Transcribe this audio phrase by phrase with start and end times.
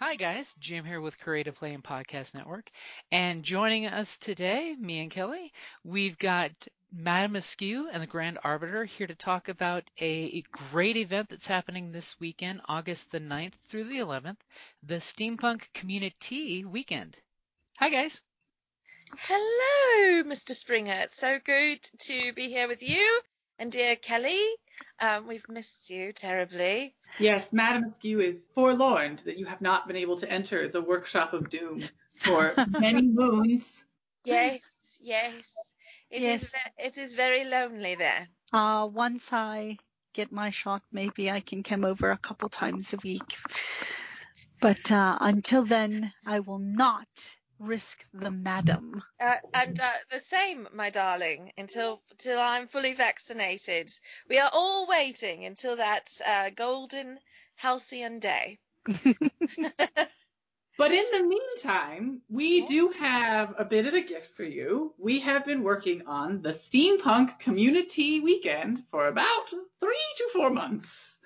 [0.00, 2.70] Hi guys, Jim here with Creative Play and Podcast Network,
[3.10, 6.52] and joining us today, me and Kelly, we've got
[6.92, 11.90] Madame Askew and the Grand Arbiter here to talk about a great event that's happening
[11.90, 14.38] this weekend, August the 9th through the 11th,
[14.84, 17.16] the Steampunk Community Weekend.
[17.80, 18.22] Hi guys.
[19.16, 20.54] Hello, Mr.
[20.54, 21.00] Springer.
[21.00, 23.20] It's so good to be here with you
[23.58, 24.46] and dear Kelly.
[25.00, 26.94] Um, we've missed you terribly.
[27.18, 31.32] Yes, Madam Askew is forlorn that you have not been able to enter the workshop
[31.32, 31.88] of doom
[32.24, 33.84] for many moons.
[34.24, 35.74] Yes, yes.
[36.10, 36.44] It Yes.
[36.44, 38.28] is ve- it is very lonely there.
[38.52, 39.78] Uh, once I
[40.14, 43.36] get my shot, maybe I can come over a couple times a week.
[44.60, 47.08] But uh, until then, I will not
[47.58, 49.02] risk the madam.
[49.20, 53.90] Uh, and uh, the same, my darling, until till I'm fully vaccinated.
[54.28, 57.18] We are all waiting until that uh, golden
[57.56, 58.58] halcyon day.
[60.78, 64.94] But in the meantime, we do have a bit of a gift for you.
[64.96, 71.18] We have been working on the Steampunk Community Weekend for about three to four months,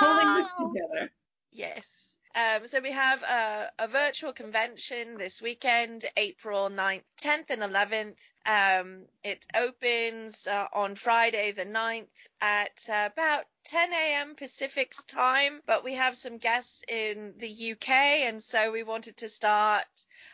[0.00, 1.12] pulling this together.
[1.52, 2.15] Yes.
[2.36, 8.16] Um, so we have a, a virtual convention this weekend, April 9th, 10th, and 11th.
[8.44, 12.08] Um, it opens uh, on Friday the 9th
[12.42, 14.34] at uh, about 10 a.m.
[14.34, 19.30] Pacific's time, but we have some guests in the UK, and so we wanted to
[19.30, 19.86] start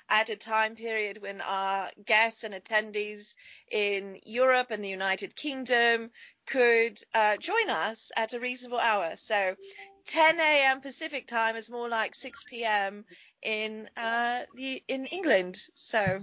[0.09, 3.37] at a time period when our guests and attendees
[3.71, 6.11] in Europe and the United Kingdom
[6.47, 9.15] could uh, join us at a reasonable hour.
[9.15, 9.55] So
[10.07, 10.81] 10 a.m.
[10.81, 13.05] Pacific time is more like 6 p.m.
[13.43, 15.57] in uh, the in England.
[15.75, 16.23] So,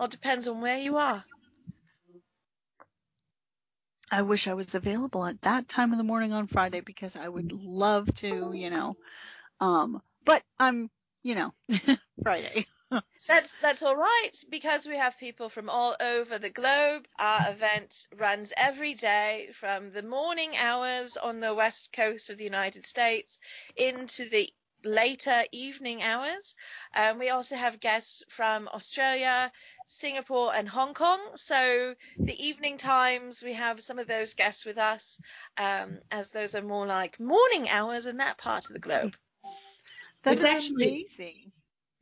[0.00, 1.24] it depends on where you are.
[4.10, 7.28] I wish I was available at that time of the morning on Friday because I
[7.28, 8.96] would love to, you know.
[9.60, 10.90] Um, but I'm,
[11.22, 11.54] you know,
[12.22, 12.66] Friday.
[13.26, 17.06] That's that's all right because we have people from all over the globe.
[17.18, 22.44] Our event runs every day from the morning hours on the west coast of the
[22.44, 23.40] United States
[23.76, 24.52] into the
[24.84, 26.54] later evening hours.
[26.94, 29.50] Um, we also have guests from Australia,
[29.88, 31.20] Singapore, and Hong Kong.
[31.36, 31.94] So
[32.26, 35.18] the evening times we have some of those guests with us,
[35.56, 39.16] um, as those are more like morning hours in that part of the globe.
[40.22, 41.52] That's actually- amazing.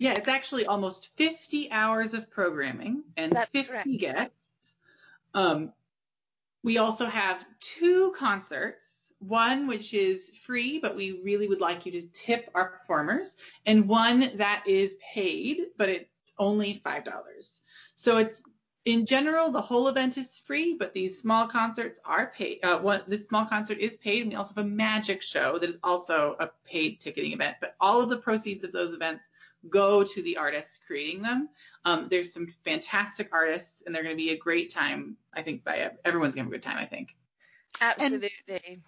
[0.03, 3.89] Yeah, it's actually almost 50 hours of programming and That's 50 correct.
[4.01, 4.75] guests.
[5.33, 5.73] Um,
[6.65, 11.93] we also have two concerts, one which is free, but we really would like you
[11.93, 17.61] to tip our performers, and one that is paid, but it's only $5.
[17.95, 18.43] So it's
[18.84, 22.59] in general, the whole event is free, but these small concerts are paid.
[22.65, 25.71] Uh, one, this small concert is paid, and we also have a magic show that
[25.71, 27.59] is also a paid ticketing event.
[27.61, 29.29] But all of the proceeds of those events
[29.69, 31.49] go to the artists creating them.
[31.84, 35.17] Um, there's some fantastic artists, and they're going to be a great time.
[35.33, 36.78] I think by everyone's going to have a good time.
[36.78, 37.09] I think.
[37.81, 38.83] Absolutely.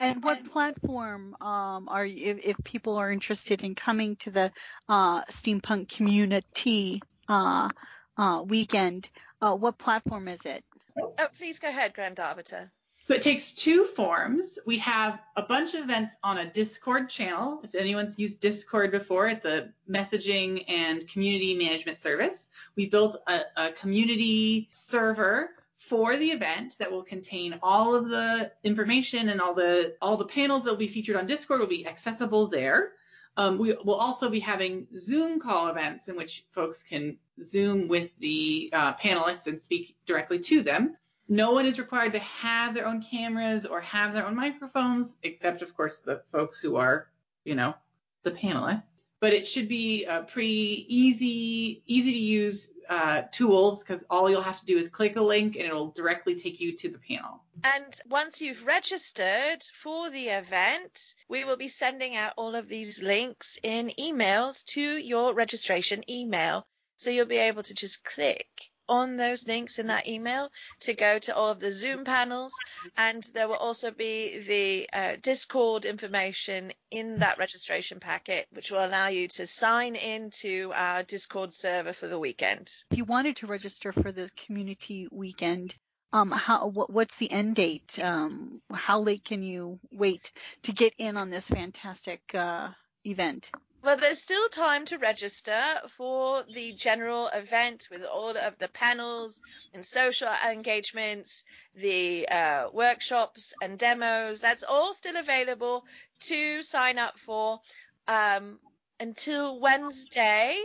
[0.00, 4.52] And what platform um, are you, if, if people are interested in coming to the
[4.88, 7.68] uh, steampunk community uh,
[8.16, 9.08] uh, weekend?
[9.40, 10.64] Uh, what platform is it?
[11.00, 12.70] Oh, please go ahead, Grand Arbiter.
[13.08, 14.58] So it takes two forms.
[14.66, 17.58] We have a bunch of events on a Discord channel.
[17.64, 22.50] If anyone's used Discord before, it's a messaging and community management service.
[22.76, 28.52] We built a, a community server for the event that will contain all of the
[28.62, 31.86] information and all the all the panels that will be featured on Discord will be
[31.86, 32.92] accessible there.
[33.38, 38.10] Um, we will also be having Zoom call events in which folks can Zoom with
[38.18, 40.98] the uh, panelists and speak directly to them.
[41.28, 45.62] No one is required to have their own cameras or have their own microphones, except
[45.62, 47.08] of course the folks who are,
[47.44, 47.74] you know,
[48.22, 48.82] the panelists.
[49.20, 54.40] But it should be a pretty easy, easy to use uh, tools because all you'll
[54.42, 57.42] have to do is click a link and it'll directly take you to the panel.
[57.64, 63.02] And once you've registered for the event, we will be sending out all of these
[63.02, 66.66] links in emails to your registration email.
[66.96, 70.50] So you'll be able to just click on those links in that email
[70.80, 72.52] to go to all of the Zoom panels.
[72.96, 78.84] And there will also be the uh, Discord information in that registration packet, which will
[78.84, 82.70] allow you to sign into our Discord server for the weekend.
[82.90, 85.74] If you wanted to register for the community weekend,
[86.12, 87.98] um, how what, what's the end date?
[88.02, 90.30] Um, how late can you wait
[90.62, 92.68] to get in on this fantastic uh,
[93.04, 93.50] event?
[93.80, 99.40] Well, there's still time to register for the general event with all of the panels
[99.72, 101.44] and social engagements,
[101.76, 104.40] the uh, workshops and demos.
[104.40, 105.84] That's all still available
[106.22, 107.60] to sign up for
[108.08, 108.58] um,
[108.98, 110.58] until Wednesday,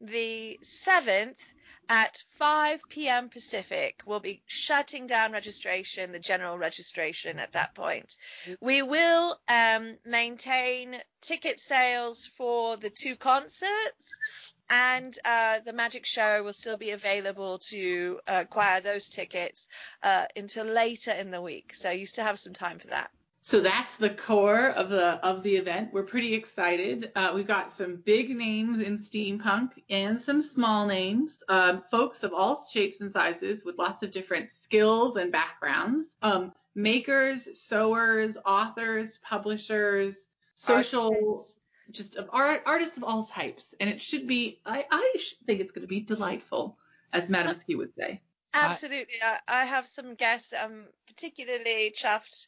[0.00, 1.40] the 7th
[1.88, 3.28] at 5 p.m.
[3.28, 4.02] Pacific.
[4.06, 8.16] We'll be shutting down registration, the general registration at that point.
[8.60, 14.18] We will um, maintain ticket sales for the two concerts.
[14.70, 19.68] And uh, the magic show will still be available to acquire those tickets
[20.02, 21.74] uh, until later in the week.
[21.74, 23.10] So you still have some time for that.
[23.44, 25.92] So that's the core of the of the event.
[25.92, 27.12] We're pretty excited.
[27.14, 32.32] Uh, we've got some big names in steampunk and some small names, um, folks of
[32.32, 36.16] all shapes and sizes with lots of different skills and backgrounds.
[36.22, 41.58] Um, makers, sewers, authors, publishers, social, Artists.
[41.90, 43.74] just of art, artists of all types.
[43.78, 44.62] And it should be.
[44.64, 45.16] I I
[45.46, 46.78] think it's going to be delightful,
[47.12, 48.22] as Madame Askew would say.
[48.54, 49.20] Absolutely.
[49.22, 52.46] I, I have some guests I'm particularly chuffed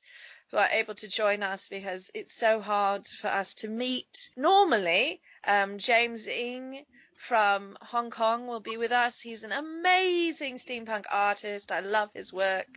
[0.51, 4.31] who are able to join us because it's so hard for us to meet.
[4.37, 6.85] Normally, um, James Ng
[7.17, 9.21] from Hong Kong will be with us.
[9.21, 11.73] He's an amazing steampunk artist.
[11.73, 12.69] I love his work.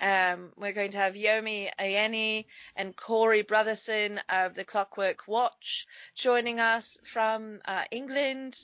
[0.00, 6.60] Um, we're going to have Yomi Ayeni and Corey Brotherson of the Clockwork Watch joining
[6.60, 8.56] us from uh, England.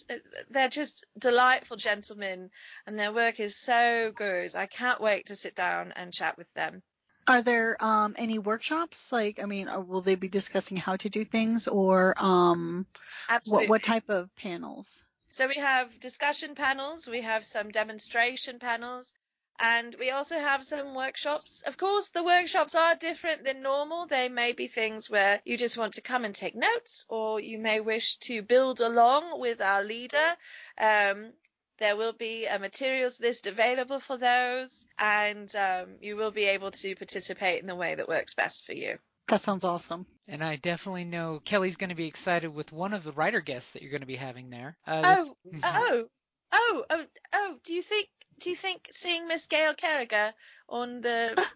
[0.49, 2.51] They're just delightful gentlemen,
[2.87, 4.55] and their work is so good.
[4.55, 6.83] I can't wait to sit down and chat with them.
[7.29, 9.11] Are there um, any workshops?
[9.11, 12.87] Like, I mean, uh, will they be discussing how to do things, or um,
[13.29, 13.67] Absolutely.
[13.67, 15.03] what what type of panels?
[15.31, 19.13] So we have discussion panels, we have some demonstration panels,
[19.59, 21.63] and we also have some workshops.
[21.67, 24.07] Of course, the workshops are different than normal.
[24.07, 27.59] They may be things where you just want to come and take notes, or you
[27.59, 30.37] may wish to build along with our leader.
[30.79, 31.33] Um,
[31.79, 36.71] there will be a materials list available for those, and um, you will be able
[36.71, 38.99] to participate in the way that works best for you.
[39.29, 40.07] That sounds awesome.
[40.29, 43.73] And I definitely know Kelly's going to be excited with one of the writer guests
[43.73, 44.77] that you're going to be having there.
[44.87, 45.35] Uh, Oh,
[45.65, 46.05] oh,
[46.53, 47.57] oh, oh, oh!
[47.65, 48.09] Do you think?
[48.39, 50.33] Do you think seeing Miss Gail Carriger
[50.69, 51.47] on the, the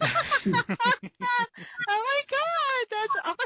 [0.48, 0.64] oh
[1.88, 3.38] my god, that's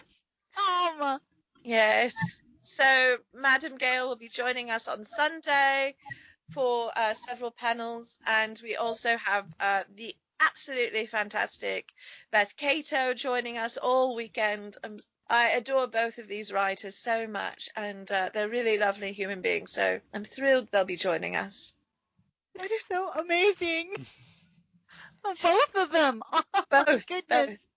[0.59, 1.21] awesome.
[1.63, 2.41] Yes.
[2.71, 5.97] So Madam Gail will be joining us on Sunday
[6.51, 11.89] for uh, several panels, and we also have uh, the absolutely fantastic
[12.31, 14.77] Beth Cato joining us all weekend.
[14.85, 14.99] Um,
[15.29, 19.73] I adore both of these writers so much, and uh, they're really lovely human beings.
[19.73, 21.75] So I'm thrilled they'll be joining us.
[22.55, 23.95] That is so amazing.
[25.43, 26.23] Both of them.
[26.33, 27.49] Oh Both, goodness.
[27.49, 27.70] both.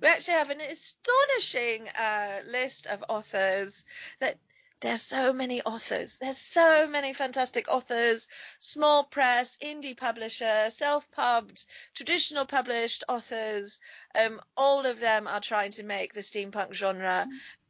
[0.00, 3.84] We actually have an astonishing uh, list of authors
[4.20, 4.38] that
[4.80, 6.18] there's so many authors.
[6.18, 8.28] There's so many fantastic authors,
[8.60, 13.80] small press, indie publisher, self-pubbed, traditional published authors.
[14.14, 17.26] Um, all of them are trying to make the steampunk genre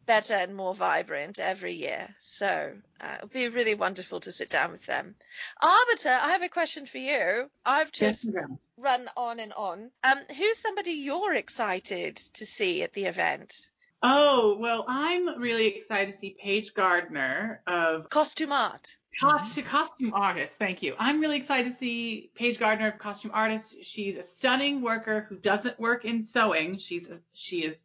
[0.09, 2.09] better and more vibrant every year.
[2.19, 5.15] So uh, it'll be really wonderful to sit down with them.
[5.61, 7.49] Arbiter, I have a question for you.
[7.65, 8.59] I've just Madame.
[8.79, 9.91] run on and on.
[10.03, 13.55] Um, who's somebody you're excited to see at the event?
[14.03, 18.97] Oh, well, I'm really excited to see Paige Gardner of Costume art.
[19.21, 20.53] Cost- costume artist.
[20.59, 20.95] Thank you.
[20.99, 23.75] I'm really excited to see Paige Gardner of costume artist.
[23.83, 26.79] She's a stunning worker who doesn't work in sewing.
[26.79, 27.77] She's a, she is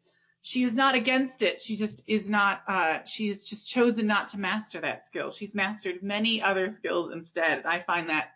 [0.46, 1.58] she is not against it.
[1.58, 2.60] She just is not.
[2.68, 5.30] Uh, has just chosen not to master that skill.
[5.30, 7.60] She's mastered many other skills instead.
[7.60, 8.32] And I find that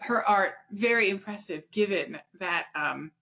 [0.00, 3.12] her art very impressive, given that um,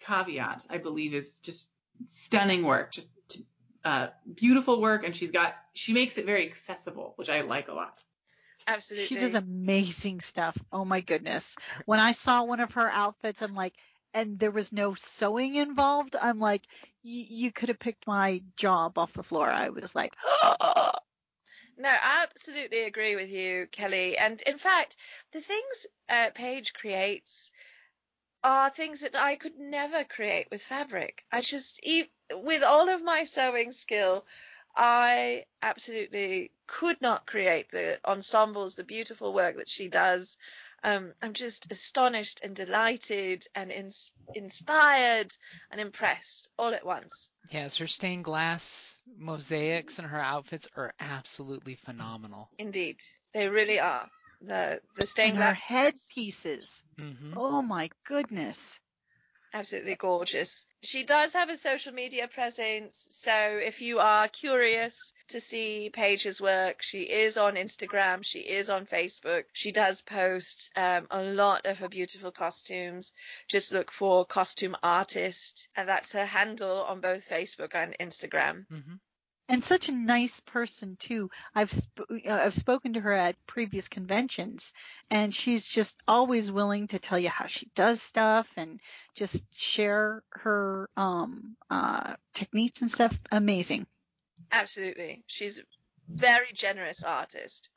[0.00, 0.64] caveat.
[0.70, 1.68] I believe is just
[2.06, 2.92] stunning work.
[2.92, 3.08] Just
[3.84, 7.74] uh, beautiful work, and she's got she makes it very accessible, which I like a
[7.74, 8.02] lot.
[8.66, 9.06] Absolutely.
[9.06, 10.56] She does amazing stuff.
[10.72, 11.56] Oh my goodness.
[11.84, 13.74] When I saw one of her outfits, I'm like,
[14.14, 16.16] and there was no sewing involved.
[16.20, 16.62] I'm like,
[17.02, 19.50] you could have picked my job off the floor.
[19.50, 20.14] I was like,
[21.76, 24.16] No, I absolutely agree with you, Kelly.
[24.16, 24.96] And in fact,
[25.32, 27.50] the things uh, Paige creates
[28.44, 31.24] are things that I could never create with fabric.
[31.32, 31.80] I just,
[32.32, 34.24] with all of my sewing skill,
[34.76, 40.38] I absolutely could not create the ensembles, the beautiful work that she does.
[40.84, 45.34] Um, I'm just astonished and delighted and ins- inspired
[45.70, 47.30] and impressed all at once.
[47.50, 52.50] Yes, her stained glass mosaics and her outfits are absolutely phenomenal.
[52.58, 53.00] Indeed,
[53.32, 54.08] they really are.
[54.42, 56.82] The the stained and glass her headpieces.
[56.98, 58.78] hmm Oh my goodness.
[59.54, 60.66] Absolutely gorgeous.
[60.82, 66.40] She does have a social media presence, so if you are curious to see Paige's
[66.40, 69.44] work, she is on Instagram, she is on Facebook.
[69.52, 73.14] She does post um, a lot of her beautiful costumes.
[73.48, 78.66] Just look for costume artist, and that's her handle on both Facebook and Instagram.
[78.68, 78.96] hmm
[79.48, 81.30] And such a nice person too.
[81.54, 84.72] I've sp- uh, I've spoken to her at previous conventions,
[85.10, 88.80] and she's just always willing to tell you how she does stuff and
[89.14, 93.18] just share her um uh techniques and stuff.
[93.30, 93.86] Amazing.
[94.50, 95.62] Absolutely, she's a
[96.08, 97.68] very generous artist.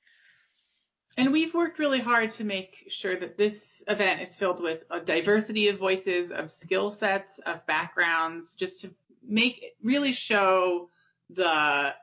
[1.17, 4.99] And we've worked really hard to make sure that this event is filled with a
[5.01, 8.93] diversity of voices, of skill sets, of backgrounds, just to
[9.27, 10.91] make really show
[11.29, 11.93] the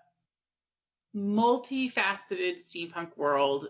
[1.14, 3.68] multifaceted steampunk world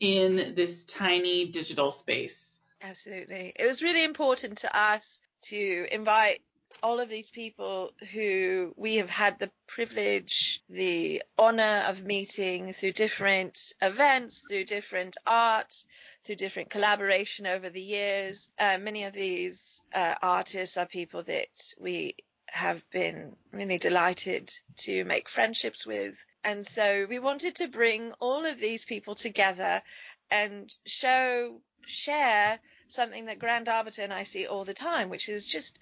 [0.00, 2.60] in this tiny digital space.
[2.82, 3.52] Absolutely.
[3.56, 6.40] It was really important to us to invite
[6.82, 12.92] all of these people who we have had the privilege, the honor of meeting through
[12.92, 15.72] different events, through different art,
[16.24, 18.50] through different collaboration over the years.
[18.58, 22.16] Uh, many of these uh, artists are people that we
[22.54, 26.24] have been really delighted to make friendships with.
[26.44, 29.82] And so we wanted to bring all of these people together
[30.30, 35.48] and show, share something that Grand Arbiter and I see all the time, which is
[35.48, 35.80] just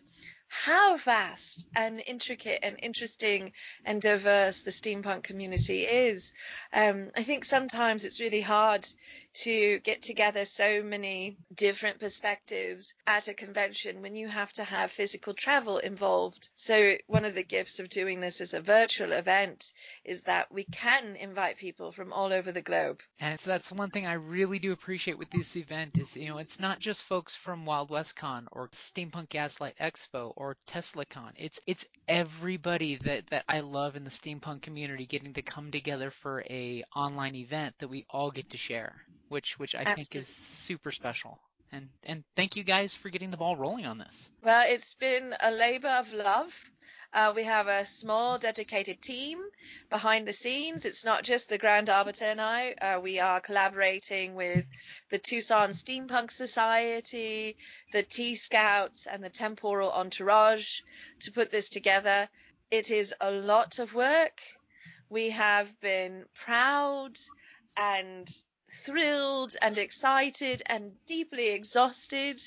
[0.49, 3.53] how vast and intricate and interesting
[3.85, 6.33] and diverse the steampunk community is.
[6.73, 8.89] Um, I think sometimes it's really hard
[9.35, 14.91] to get together so many different perspectives at a convention when you have to have
[14.91, 16.49] physical travel involved.
[16.55, 19.73] So one of the gifts of doing this as a virtual event
[20.05, 23.01] is that we can invite people from all over the globe.
[23.21, 26.39] And so that's one thing I really do appreciate with this event is, you know,
[26.39, 31.33] it's not just folks from Wild West Con or Steampunk Gaslight Expo or TeslaCon.
[31.37, 36.11] It's it's everybody that that I love in the steampunk community getting to come together
[36.11, 38.95] for a online event that we all get to share,
[39.33, 41.41] which which I think is super special.
[41.73, 44.31] And and thank you guys for getting the ball rolling on this.
[44.45, 46.53] Well, it's been a labor of love.
[47.15, 49.39] Uh, we have a small dedicated team
[49.91, 50.87] behind the scenes.
[50.87, 52.73] It's not just the Grand Arbiter and I.
[52.73, 54.67] Uh, we are collaborating with
[55.11, 57.57] the Tucson Steampunk Society,
[57.93, 60.81] the T Scouts, and the Temporal Entourage
[61.21, 62.29] to put this together.
[62.71, 64.41] It is a lot of work.
[65.11, 67.19] We have been proud
[67.77, 68.31] and
[68.73, 72.41] thrilled and excited and deeply exhausted.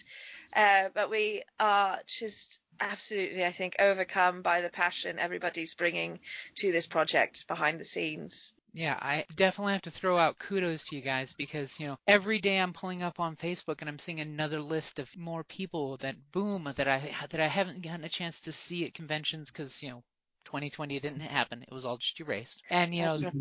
[0.56, 6.20] Uh, but we are just absolutely, I think, overcome by the passion everybody's bringing
[6.56, 8.54] to this project behind the scenes.
[8.74, 12.40] Yeah, I definitely have to throw out kudos to you guys because, you know, every
[12.40, 16.18] day I'm pulling up on Facebook and I'm seeing another list of more people that
[16.34, 19.92] boom that I that I haven't gotten a chance to see at conventions because, you
[19.92, 20.04] know,
[20.46, 21.64] 2020 didn't happen.
[21.64, 22.64] It was all just erased.
[22.70, 23.34] And you know, right.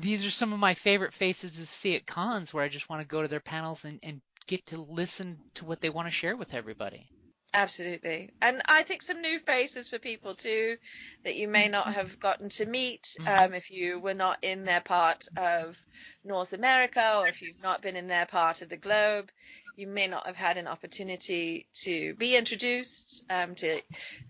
[0.00, 3.02] these are some of my favorite faces to see at cons where I just want
[3.02, 6.12] to go to their panels and, and get to listen to what they want to
[6.12, 7.06] share with everybody.
[7.52, 8.30] Absolutely.
[8.40, 10.76] And I think some new faces for people too
[11.24, 13.46] that you may not have gotten to meet Mhm.
[13.46, 15.76] um, if you were not in their part of
[16.22, 19.30] North America or if you've not been in their part of the globe.
[19.76, 23.80] You may not have had an opportunity to be introduced, um, to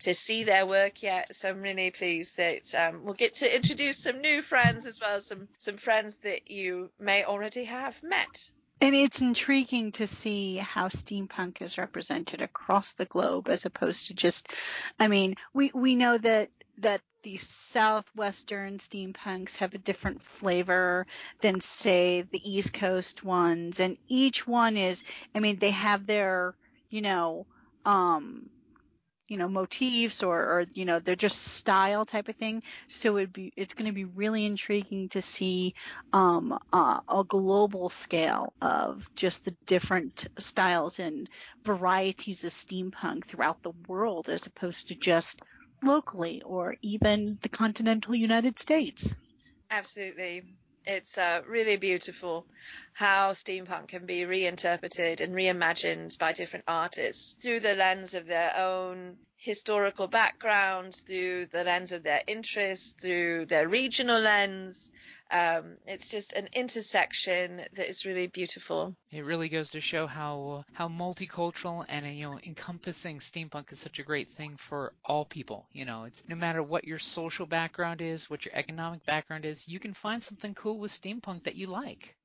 [0.01, 1.35] to see their work yet.
[1.35, 5.17] So I'm really pleased that um, we'll get to introduce some new friends as well
[5.17, 8.51] as some some friends that you may already have met.
[8.83, 14.15] And it's intriguing to see how steampunk is represented across the globe as opposed to
[14.15, 14.49] just
[14.99, 21.07] I mean, we we know that that the southwestern steampunks have a different flavor
[21.41, 23.81] than say the east coast ones.
[23.81, 26.55] And each one is I mean, they have their,
[26.89, 27.47] you know,
[27.85, 28.51] um
[29.31, 32.63] you know motifs or, or you know they're just style type of thing.
[32.89, 35.75] So it'd be it's going to be really intriguing to see
[36.13, 41.29] um, uh, a global scale of just the different styles and
[41.65, 45.41] varieties of steampunk throughout the world as opposed to just
[45.83, 49.15] locally or even the continental United States.
[49.71, 50.43] Absolutely.
[50.87, 52.47] It's uh, really beautiful
[52.95, 58.57] how steampunk can be reinterpreted and reimagined by different artists through the lens of their
[58.57, 64.91] own historical background, through the lens of their interests, through their regional lens,
[65.31, 68.95] um, it's just an intersection that is really beautiful.
[69.11, 73.99] It really goes to show how how multicultural and you know encompassing steampunk is such
[73.99, 75.67] a great thing for all people.
[75.73, 79.69] You know, it's no matter what your social background is, what your economic background is,
[79.69, 82.17] you can find something cool with steampunk that you like.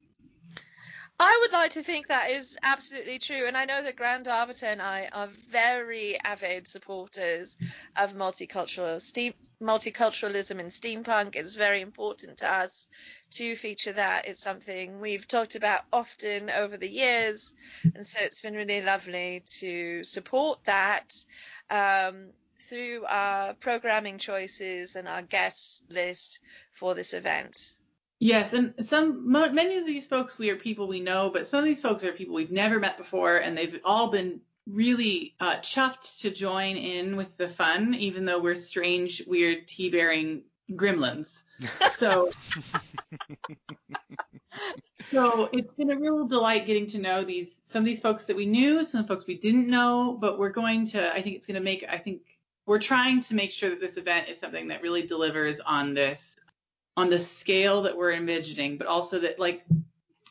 [1.18, 3.48] I would like to think that is absolutely true.
[3.48, 7.58] And I know that Grand Arbiter and I are very avid supporters
[7.96, 11.38] of multicultural steam, multiculturalism in steampunk.
[11.38, 12.90] It's very important to us
[13.32, 14.28] to feature that.
[14.28, 17.54] It's something we've talked about often over the years.
[17.96, 21.14] And so it's been really lovely to support that
[21.70, 26.42] um, through our programming choices and our guest list
[26.72, 27.56] for this event.
[28.20, 31.66] Yes, and some many of these folks we are people we know, but some of
[31.66, 36.20] these folks are people we've never met before, and they've all been really uh, chuffed
[36.22, 41.44] to join in with the fun, even though we're strange, weird, tea-bearing gremlins.
[41.96, 42.30] So,
[45.10, 48.36] so it's been a real delight getting to know these some of these folks that
[48.36, 51.14] we knew, some folks we didn't know, but we're going to.
[51.14, 51.86] I think it's going to make.
[51.88, 52.22] I think
[52.66, 56.36] we're trying to make sure that this event is something that really delivers on this
[56.98, 59.66] on the scale that we're envisioning, but also that like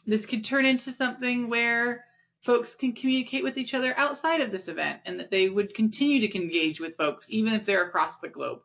[0.06, 2.04] this could turn into something where
[2.40, 6.20] folks can communicate with each other outside of this event and that they would continue
[6.20, 8.60] to engage with folks even if they're across the globe.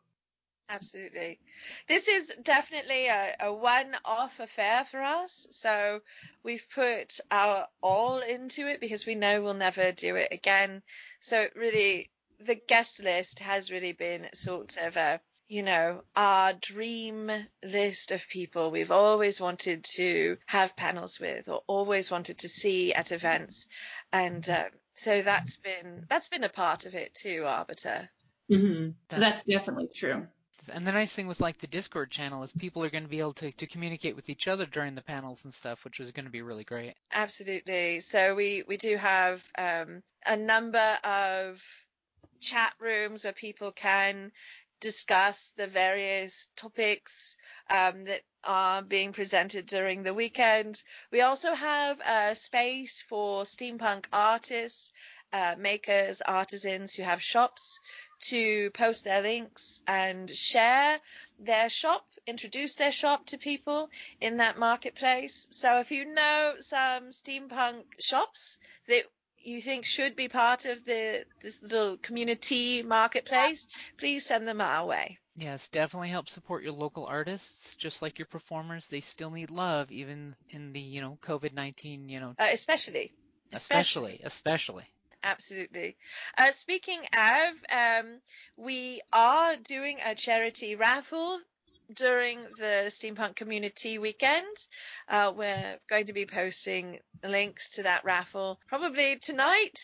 [0.68, 1.40] Absolutely.
[1.88, 5.48] This is definitely a, a one off affair for us.
[5.50, 6.00] So
[6.44, 10.82] we've put our all into it because we know we'll never do it again.
[11.18, 17.28] So really, the guest list has really been sort of a you know, our dream
[17.64, 22.94] list of people we've always wanted to have panels with or always wanted to see
[22.94, 23.66] at events.
[24.12, 28.08] And uh, so that's been that's been a part of it too, Arbiter.
[28.48, 28.90] Mm-hmm.
[29.08, 30.28] That's, that's definitely true.
[30.72, 33.18] And the nice thing with like the Discord channel is people are going to be
[33.18, 36.26] able to, to communicate with each other during the panels and stuff, which is going
[36.26, 36.94] to be really great.
[37.12, 37.98] Absolutely.
[37.98, 41.60] So we we do have um, a number of
[42.40, 44.30] chat rooms where people can
[44.80, 47.36] discuss the various topics
[47.68, 50.82] um, that are being presented during the weekend.
[51.10, 54.92] We also have a space for steampunk artists,
[55.32, 57.80] uh, makers, artisans who have shops
[58.20, 60.98] to post their links and share
[61.38, 63.90] their shop, introduce their shop to people
[64.20, 65.46] in that marketplace.
[65.50, 69.04] So if you know some steampunk shops that
[69.42, 73.66] you think should be part of the this little community marketplace,
[73.98, 75.18] please send them our way.
[75.36, 78.88] Yes, definitely help support your local artists, just like your performers.
[78.88, 82.34] They still need love, even in the you know COVID nineteen you know.
[82.38, 83.12] Uh, especially,
[83.52, 84.84] especially, especially.
[85.22, 85.96] Absolutely.
[86.38, 88.20] Uh, speaking of, um,
[88.56, 91.40] we are doing a charity raffle
[91.94, 94.56] during the Steampunk Community Weekend.
[95.08, 99.78] Uh, we're going to be posting links to that raffle probably tonight.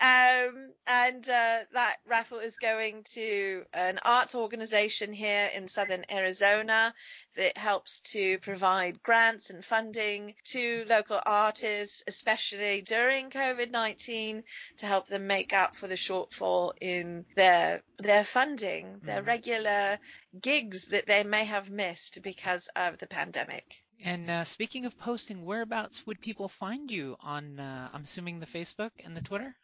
[0.00, 6.94] Um, and uh, that raffle is going to an arts organization here in southern Arizona
[7.36, 14.42] that helps to provide grants and funding to local artists, especially during COVID 19,
[14.78, 19.26] to help them make up for the shortfall in their their funding, their mm.
[19.26, 19.98] regular
[20.40, 23.82] gigs that they may have missed because of the pandemic.
[24.02, 27.60] And uh, speaking of posting, whereabouts would people find you on?
[27.60, 29.54] Uh, I'm assuming the Facebook and the Twitter.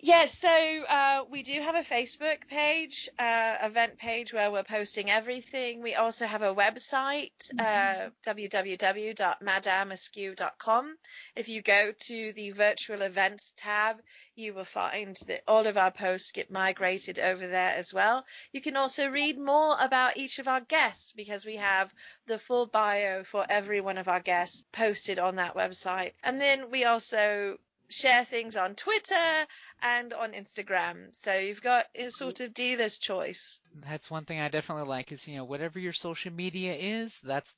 [0.00, 5.10] Yes, so uh, we do have a Facebook page, uh, event page where we're posting
[5.10, 5.82] everything.
[5.82, 10.96] We also have a website, uh, www.madameaskew.com.
[11.34, 13.96] If you go to the virtual events tab,
[14.36, 18.24] you will find that all of our posts get migrated over there as well.
[18.52, 21.92] You can also read more about each of our guests because we have
[22.28, 26.12] the full bio for every one of our guests posted on that website.
[26.22, 29.46] And then we also share things on Twitter
[29.82, 31.14] and on Instagram.
[31.14, 33.60] So you've got a sort of dealer's choice.
[33.74, 37.54] That's one thing I definitely like is, you know, whatever your social media is, that's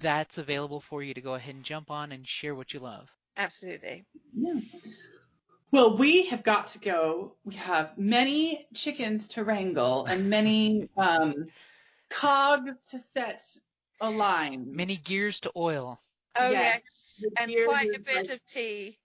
[0.00, 3.10] that's available for you to go ahead and jump on and share what you love.
[3.36, 4.04] Absolutely.
[4.36, 4.60] Yeah.
[5.70, 7.34] Well, we have got to go.
[7.44, 11.46] We have many chickens to wrangle and many um,
[12.10, 13.42] cogs to set
[14.00, 14.66] aligned.
[14.66, 15.98] Many gears to oil.
[16.38, 18.98] Oh Yes, yes, and beard quite a bit like- of tea.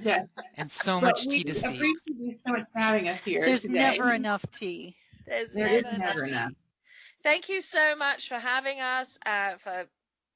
[0.00, 0.26] Yes.
[0.56, 1.66] And so But much tea to see.
[1.66, 3.74] appreciate you so much for having us here There's today.
[3.74, 4.96] never enough tea.
[5.26, 6.30] There's There never is never tea.
[6.32, 6.52] enough.
[7.22, 9.18] Thank you so much for having us.
[9.24, 9.86] Uh, for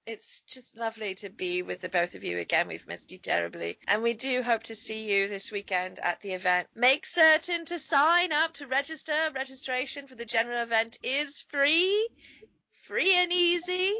[0.06, 2.68] it's just lovely to be with the both of you again.
[2.68, 6.30] We've missed you terribly, and we do hope to see you this weekend at the
[6.32, 6.68] event.
[6.76, 9.14] Make certain to sign up to register.
[9.34, 12.08] Registration for the general event is free.
[12.86, 13.92] Free and easy,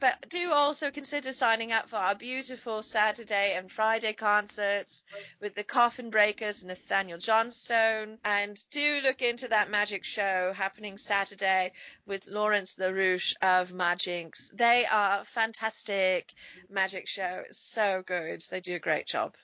[0.00, 5.02] but do also consider signing up for our beautiful Saturday and Friday concerts
[5.40, 8.18] with the Coffin Breakers and Nathaniel Johnstone.
[8.22, 11.72] And do look into that magic show happening Saturday
[12.04, 14.50] with Lawrence LaRouche of Magicks.
[14.52, 16.30] They are fantastic
[16.68, 17.44] magic show.
[17.50, 18.42] So good.
[18.50, 19.36] They do a great job.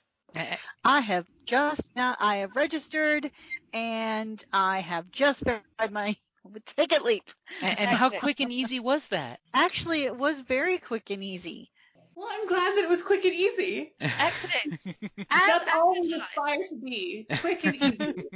[0.85, 3.31] I have just now, I have registered
[3.73, 6.17] and I have just verified my
[6.77, 7.23] TicketLeap.
[7.63, 9.41] And, and how quick and easy was that?
[9.55, 11.71] Actually, it was very quick and easy.
[12.15, 13.95] Well, I'm glad that it was quick and easy.
[14.01, 14.75] Excellent.
[14.75, 17.27] As That's all we aspire to be.
[17.41, 18.29] Quick and easy.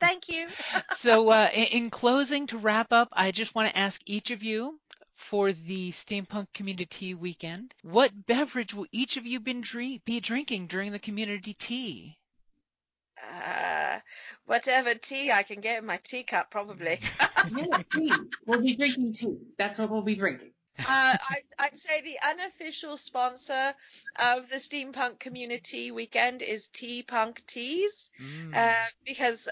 [0.00, 0.48] Thank you.
[0.90, 4.42] so, uh, in, in closing, to wrap up, I just want to ask each of
[4.42, 4.80] you
[5.20, 10.66] for the Steampunk Community Weekend, what beverage will each of you been drink, be drinking
[10.66, 12.18] during the community tea?
[13.22, 13.98] Uh,
[14.46, 17.00] whatever tea I can get in my teacup, probably.
[17.54, 18.12] yeah, tea.
[18.46, 19.36] We'll be drinking tea.
[19.58, 20.52] That's what we'll be drinking.
[20.78, 23.74] uh, I, I'd say the unofficial sponsor
[24.18, 28.56] of the Steampunk Community Weekend is Tea Punk Teas, Mm.
[28.56, 29.48] uh, because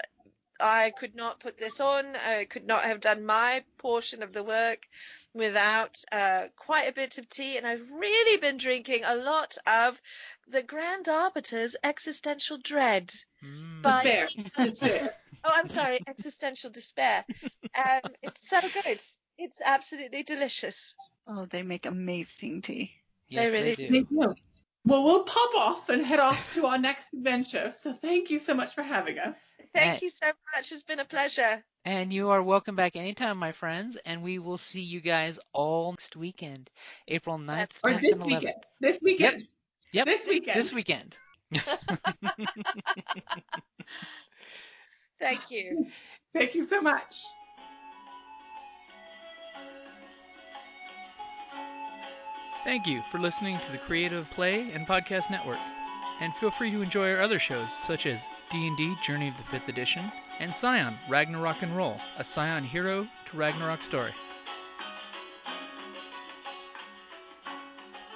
[0.59, 2.15] I could not put this on.
[2.15, 4.87] I could not have done my portion of the work
[5.33, 10.01] without uh, quite a bit of tea, and I've really been drinking a lot of
[10.49, 13.13] the Grand Arbiter's Existential Dread.
[13.45, 13.81] Mm.
[13.81, 14.27] By Despair.
[14.65, 15.09] Despair.
[15.43, 17.23] Oh, I'm sorry, existential despair.
[17.77, 19.01] Um, it's so good.
[19.37, 20.95] It's absolutely delicious.
[21.27, 22.91] Oh, they make amazing tea.
[23.29, 24.05] yes, really they do.
[24.09, 24.35] do.
[24.85, 27.73] Well, we'll pop off and head off to our next adventure.
[27.75, 29.37] So thank you so much for having us.
[29.73, 30.05] Thank Eh.
[30.05, 30.71] you so much.
[30.71, 31.63] It's been a pleasure.
[31.85, 35.91] And you are welcome back anytime, my friends, and we will see you guys all
[35.91, 36.69] next weekend,
[37.07, 38.39] April 9th, That's- Or 10th, this and 11th.
[38.41, 38.63] weekend.
[38.79, 39.47] This weekend.
[39.91, 40.05] Yep.
[40.05, 40.57] This weekend.
[40.57, 41.15] This weekend.
[45.19, 45.87] Thank you.
[46.33, 47.23] Thank you so much.
[52.63, 55.57] Thank you for listening to the Creative Play and Podcast Network.
[56.19, 58.19] And feel free to enjoy our other shows such as
[58.51, 63.37] D&D Journey of the 5th Edition and Scion Ragnarok and Roll, a Scion hero to
[63.37, 64.13] Ragnarok story.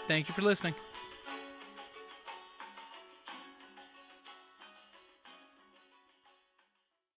[0.08, 0.76] Thank you for listening.